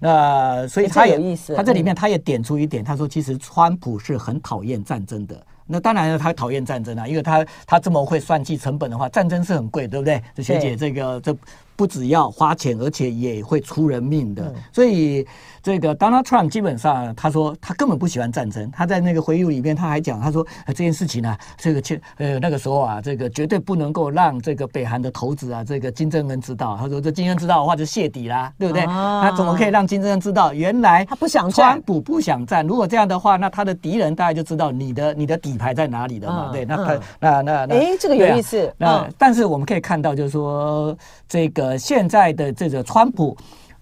[0.00, 1.16] 那所以他也
[1.56, 5.40] 他这里面他也点出一点，他说其实川普是很讨厌战争的。
[5.64, 10.20] 那当然了，他讨厌战争啊，因为他他这么会算计成本的话，战争是很贵，对不对？
[10.34, 11.36] 这学姐这个这。
[11.76, 14.52] 不只要花钱，而且也会出人命的。
[14.72, 15.26] 所以
[15.62, 18.70] 这个 Donald Trump 基本上他说他根本不喜欢战争。
[18.70, 26.76] 他在那个回忆录里面他还讲，他说这件事情啊，这个去呃那个时候啊，这个绝对不能够让这个北韩的头子啊，这个金正恩知道。
[26.80, 28.86] 他说这金正恩知道的话就泄底啦，对不对？
[28.86, 30.54] 他怎么可以让金正恩知道？
[30.54, 32.66] 原来他不想战，川普不想战。
[32.66, 36.50] 如果这样的话，那他的敌人大概就知道你的你的底牌在哪里了嘛？
[36.52, 38.72] 对，那他那那那哎，这个有意思。
[38.78, 40.96] 那但是我们可以看到，就是说
[41.28, 41.65] 这个。
[41.66, 43.36] 呃，现在的这个川普，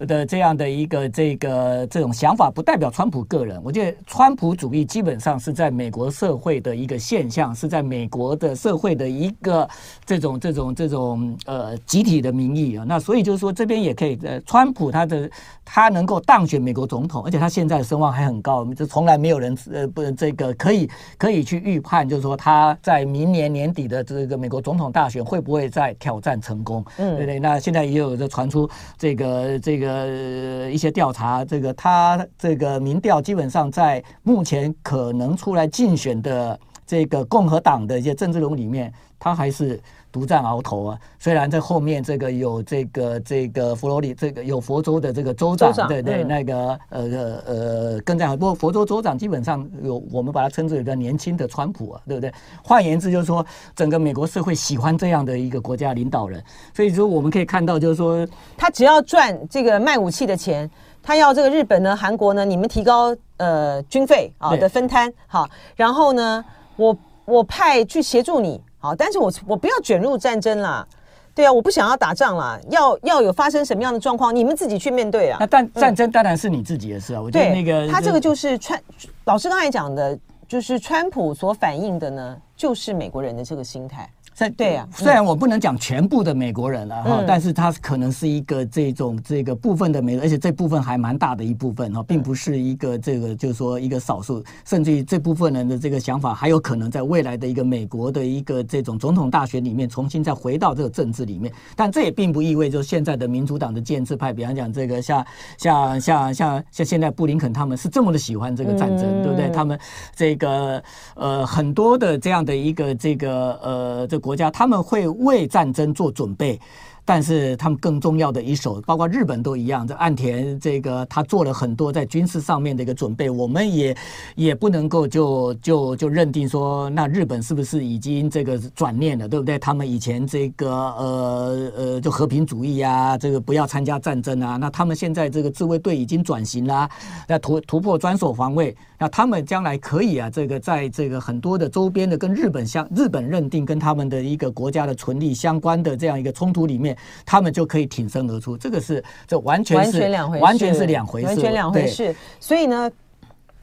[0.05, 3.61] 的这样的一个这个这种想法，不代表川普个人。
[3.64, 9.68] 我觉得川普主义基本上是在美国社会的一个现象，是在美国的社会的一个
[10.05, 12.84] 这种这种这种呃集体的民意啊。
[12.86, 15.30] 那所以就是说，这边也可以，呃，川普他的
[15.64, 26.84] 他能够当选美国总统，而且他现在声望还很高，就从来没有人呃不这个可以可以去预判，就是说他在明年年底的这个美国总统大选会不会再挑战成功？
[26.98, 27.38] 嗯，对对。
[27.38, 39.80] 那现在也有在传出这个这个呃一些调查，这个他这个民调基本上在目前可能出来竞选的这个共和党的一些政治人物里面，他还是。
[40.15, 40.99] 独占鳌头啊！
[41.19, 47.03] 虽然在后面这个有这个这个佛罗里这个有佛州的这个州长，州长对对，嗯、那个呃
[47.45, 52.33] 呃跟在，不过佛州州长基本上有我们把它称之为一个年轻的川普啊，对不对？
[52.62, 53.45] 换言之，就是说
[53.75, 56.41] 整个美国社会喜欢这样的一个国家领导人，
[56.73, 58.25] 所以说我们可以看到，就是说
[58.57, 60.71] 他只要赚这个卖武器的钱，
[61.03, 66.45] 他要这个日本呢、韩国呢，你们提高呃军费啊的分摊好，然后呢，
[66.77, 68.61] 我我派去协助你。
[68.85, 70.87] 好，但是我我不要卷入战争啦，
[71.35, 75.39] 对啊，我不想要打仗啦，要要有发生什么样的状况，你们自己去面对啊。
[75.41, 77.20] 那但战争当然是你自己的事啊。
[77.20, 78.78] 嗯、我觉得那个他这个就是川
[79.24, 84.07] 老师刚才讲的，就是川普所反映的呢，就是美国人的这个心态。
[84.35, 105.24] 在对啊，虽然我不能讲全部的美国人了哈，但是他可能是一个这种这个部分的美，而且这部分还蛮大的一部分哈，并不是一个这个就是说一个少数，甚至于这部分人的这个想法还有可能在未来的一个美国的一个这种总统大选里面重新再回到这个政治里面，但这也并不意味着现在的民主党的建制派，比方讲这个像
[105.59, 109.49] 像像像像现在布林肯他们是这么的喜欢这个战争，对不对？
[109.51, 109.78] 他们
[110.16, 110.82] 这个
[111.14, 114.24] 呃很多的这样的一个这个呃这。
[114.25, 116.59] 国家他们会为战争做准备。
[117.05, 119.86] 但是他们更重要的一手，包括日本都一样。
[119.86, 123.96] 这岸田这个他做了很多在军事上面的一个准备，我们也
[124.36, 129.59] 也不能够就就就认定说，那日本是不是已经这个转念了，对不对？
[129.59, 136.88] 他们以前这个呃呃就和平主义啊，这个不要参加战争啊，那他们现在这个自卫队已经转型啦，
[137.28, 146.93] 那突突破专守防卫，那他们将来可以啊，这个在这个很多的周边的跟日本相日本认定跟他们的一个国家的存立相关的这样一个冲突里面。
[147.24, 152.16] 他们就可以挺身而出，这个是这完全是完全两回事，完全是两回事，完全两回事。
[152.40, 152.90] 所以呢，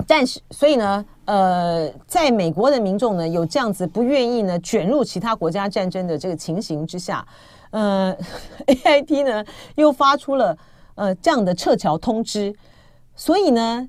[0.07, 7.25] 但是所以呢，呃，在美国的民众呢有这样子不愿意呢卷入其他国家战争的这个情形之下，
[7.71, 8.15] 呃，
[8.67, 10.57] AIT 呢又发出了
[10.95, 12.53] 呃这样的撤侨通知，
[13.15, 13.87] 所以呢。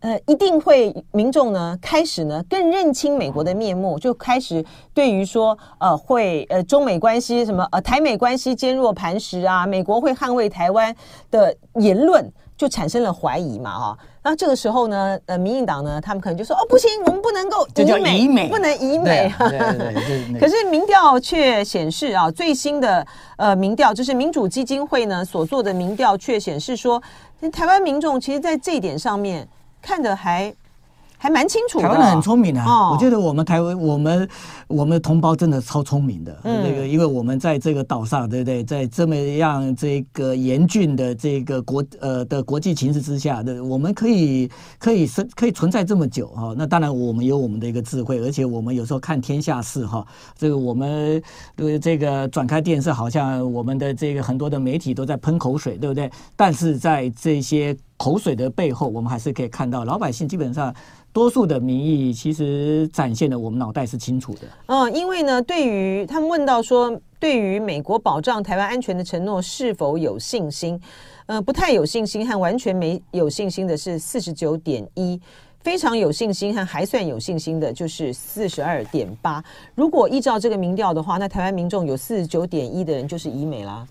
[0.00, 10.94] 呃，一定会民众呢开始呢更认清美国的面目，就开始对于说呃会呃中美关系什么呃台美关系坚若磐石啊，美国会捍卫台湾
[11.32, 12.24] 的言论
[12.56, 13.98] 就产生了怀疑嘛哈、哦。
[14.22, 19.34] 那这个时候呢，呃，民进党呢他们可能就说哦不行，我们不能够以美，以美不能以美。
[20.38, 23.04] 可是民调却显示啊，最新的
[23.36, 27.02] 呃民调就是民主基金会呢所做的民调却显示说，
[27.52, 29.44] 台湾民众其实在这一点上面。
[29.80, 30.54] 看得还
[31.20, 32.64] 还蛮清楚的，台湾人很聪明啊！
[32.64, 34.28] 哦、我觉得我们台湾，我们
[34.68, 36.38] 我们的同胞真的超聪明的。
[36.44, 38.62] 嗯，那个因为我们在这个岛上，对不对？
[38.62, 44.48] 在这么样这个严峻的这个国呃的国际形势之下，对，我们可以
[44.78, 46.54] 可以生可以存在这么久哈。
[46.56, 50.06] 那当然，我们有我们的一个智慧，而且我们有时候看天下事哈。
[50.36, 51.20] 这个我们
[51.56, 56.08] 对这个转开电视，好像我们的这个很多的媒体都在喷口水，对不对？
[56.36, 57.76] 但是在这些。
[57.98, 60.74] 口水的背后，我们还是可以看到老百姓基本上
[61.12, 64.40] 多数的民意，其实展现的我们脑袋是清楚的。
[64.66, 70.80] 嗯，因为呢，对于他们问到说，对于美国保障台湾安全的承诺是否有信心？
[71.26, 75.20] 呃，不太有信心和完全没有信心的是四十九点一，
[75.62, 79.42] 非常有信心和还算有信心的就是四十二点八。
[79.74, 83.86] 如果依照这个民调的话，那台湾民众有四十九点一的人就是以美啦。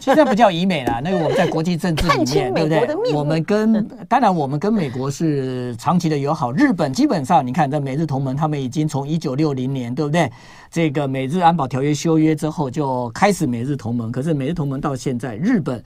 [0.00, 3.12] 其实不叫以美啦，那个我们在国际政治里面，对不对？
[3.12, 6.50] 我们跟 当然我们跟美国是长期的友好。
[6.52, 10.30] 日本基本上你看，在美日同盟，他们已经从一九六零年，对不对？
[10.70, 14.10] 这个美日安保条约修约之后就开始美日同盟。
[14.10, 15.84] 可是美日同盟到现在，日本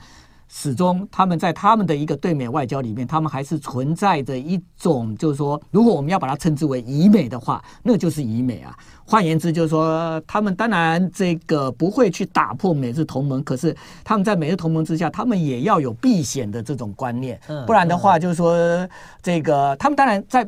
[0.54, 8.76] 始终他们在他们的一个对美外交里面，他们还是存在着一种，就是说，如果我们要把它称之为以美的话，那就是以美啊。
[9.02, 13.74] 换言之，就是说，他们当然这个不会去打破美日同盟，可是
[14.04, 18.86] 他们在美日同盟之下，他们也要有避险的这种观念，不然的话，就是说，
[19.22, 20.46] 这个他们当然在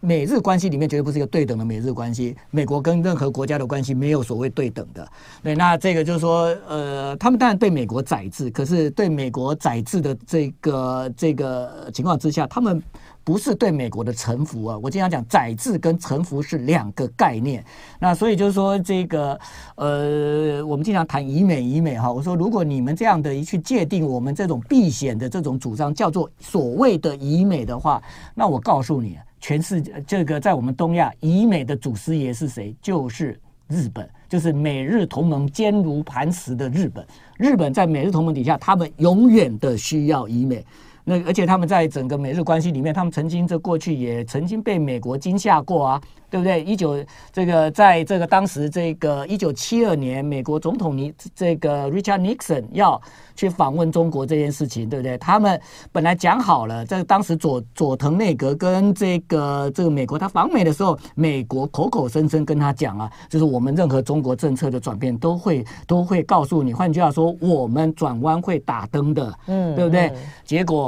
[0.00, 2.36] 美日关系里面绝对不是一个对等的美日关系。
[2.50, 5.06] 美国跟任何国家的关系没有所谓对等的。
[5.42, 12.82] 对，那这个就是说，呃，他们当然对美国宰制，可是对美国宰制的这个这个情况之下，他们。
[13.24, 14.78] 不是对美国的臣服啊！
[14.82, 17.62] 我经常讲，宰制跟臣服是两个概念。
[18.00, 19.38] 那所以就是说，这个
[19.74, 22.10] 呃，我们经常谈以美以美哈。
[22.10, 28.02] 我说，如果你们这样的一去界定我们这种避险的这种主张，叫做所谓的以美的话，
[28.34, 32.74] 那我告诉你，全世界这个在我们东亚以美的祖师爷是谁？
[32.80, 37.06] 就是日本，就是美日同盟坚如磐石的日本。
[37.36, 40.64] 日本在美日同盟底下，他们永远的需要以美。
[41.08, 46.02] 那而且他们在整个美日关系里面，他们曾经这过去也曾经被美国惊吓过啊。
[46.30, 46.62] 对不对？
[46.62, 47.02] 一九
[47.32, 53.00] 这个在这个当时这个一九七二年，美国总统尼这个 Richard Nixon 要
[53.34, 55.16] 去访问中国这件事情，对不对？
[55.16, 55.58] 他们
[55.90, 70.12] 本来讲好了，在当时佐佐藤内阁跟这个这个美国他访美的时候，美国口口声声跟他讲啊，就是我们任何中国政策的转变都会都会告诉你，换句话说，我们转弯会打灯的，嗯，对不对？
[70.44, 70.78] 结果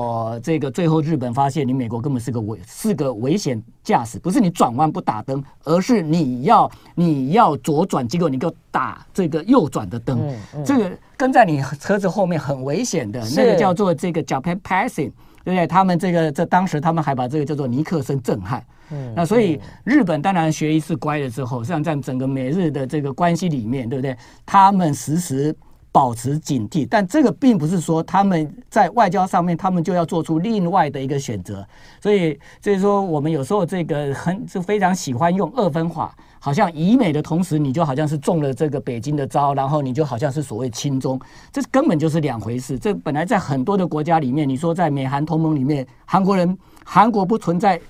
[0.43, 5.43] 这个最后日本发现，你美国根本是个危是个危险驾驶，不是你转弯不打灯。
[5.65, 15.13] 而是你要你要左转，结果你给我打这个右转的灯，嗯嗯、这个跟在你车子后面很危险的，那个叫做这个 Japan Passing，
[15.45, 15.67] 对不对？
[15.67, 18.65] 他们这个在当时他们还把这个叫做尼克森震撼。
[18.91, 24.17] 嗯，那所以日本当然学一次乖了之后，实际上在整个美日的这个关系里面，对不对？
[24.47, 25.55] 他们时时。
[25.93, 31.67] 保持警惕，但这个并不是说他们在外交上面，他们就要做出另外的一个选择。
[32.01, 41.21] 所以，所以说我们有时候这个很是非常喜欢用二分法，好像以美的同时，你就好像是中了这个北京的招，然后你就好像是所谓亲中，
[41.53, 42.79] 这根本就是两回事。
[42.79, 47.81] 这本来在很多的国家里面，你说在美韩同盟里面，韩国人韩国不存在。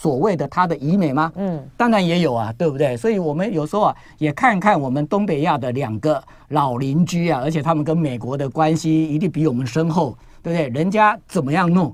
[0.00, 1.32] 所谓的他的以美吗？
[1.34, 2.96] 嗯，当然也有啊，对不对？
[2.96, 10.68] 所以我们有时候啊，也看看我们东北亚的两个老邻居啊，而且他们跟美国的关系一定比我们深厚，对不对？
[10.68, 11.92] 人家怎么样弄？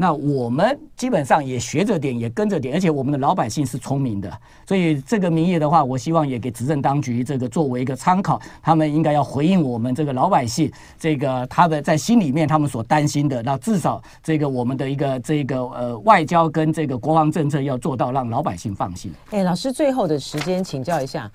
[0.00, 4.32] 那我们基本上也学着点，也跟着点，而且我们的老百姓是聪明的，
[4.66, 19.12] 所以这个民意的话，我希望也给执政当局这个作为一个参考，他们应该要回应我们这个老百姓，这个他的在心里面他们所担心的，那至少这个我们的一个这个呃外交跟这个国防政策要做到让老百姓放心。
[19.32, 21.30] 哎，老师，最后的时间请教一下。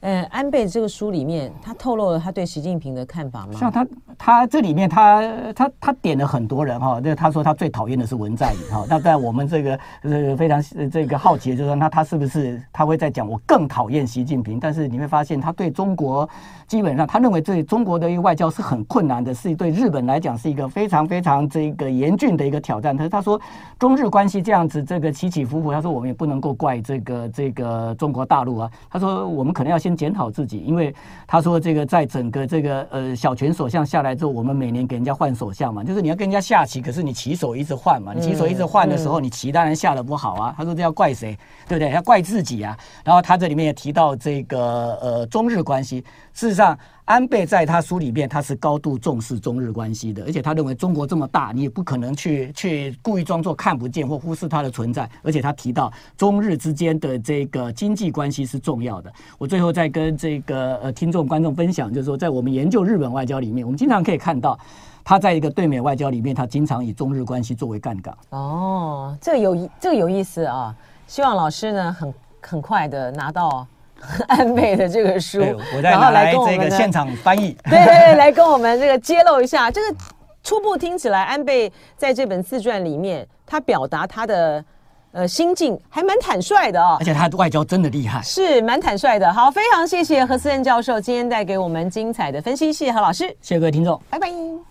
[0.00, 3.52] 呃，安倍这个书里面，他透露了他对习近平的看法吗？
[3.52, 3.86] 像他，
[4.16, 8.86] 他这里面他他他点了很多人哈，这他说他最讨厌的是文在寅哈。
[8.88, 14.58] 那在我们这个呃非常这个好奇，就是说那他是不是他会在讲我更讨厌习近平？
[14.58, 16.26] 但是你会发现他对中国
[16.70, 22.96] 基本上他认为对中国的一个外交是很困难的，是对日本来讲是一个非常非常这个严峻的一个挑战。
[22.96, 23.38] 他他说
[23.78, 28.70] 中日关系这样子这个起起伏伏，他说我们也不能够怪这个这个中国大陆啊。
[28.88, 29.90] 他说我们可能要先。
[30.00, 30.94] 检讨自己，因为
[31.26, 40.54] 他说这个在整个这个呃小泉首相下来之后，我们每年给人家换首相嘛，就是你要跟人家下棋，可是你棋手一直换嘛，你棋手一直换的时候，你棋当然下的不好啊。
[40.56, 41.36] 他说这要怪谁，
[41.68, 41.90] 对不对？
[41.90, 42.74] 要怪自己啊。
[43.04, 46.02] 然后他这里面也提到这个呃中日关系，
[46.40, 46.78] 事实上。
[47.04, 55.10] 安倍在他书里面，他是高度重视中日关系的，而且他认为中国这么大，你也不可能去去故意装作看不见或忽视它的存在。
[55.24, 59.12] 而且他提到中日之间的这个经济关系是重要的。
[59.38, 64.56] 我最后再跟这个呃听众观众分享，就是说，在我们研究日本外交里面，我们经常可以看到，
[65.02, 68.16] 他在一个对美外交里面，他经常以中日关系作为杠杆。
[68.28, 70.72] 哦，这个有这个有意思啊！
[71.08, 73.66] 希望老师呢，很很快的拿到。
[74.28, 75.40] 安倍的这个书，
[75.82, 79.70] 然后来跟我们这个现场翻译， 对对对，来跟我们这个揭露一下。
[79.70, 79.96] 这个
[80.42, 84.64] 初步听起来，安倍在这本自传里面，他表达他的
[85.12, 89.32] 呃心境还蛮坦率的哦，而且他的外交真的厉害，是蛮坦率的。
[89.32, 94.69] 好，非常谢谢何思恩教授今天带给我们精彩的分析，谢谢何老师，谢谢各位听众，拜拜。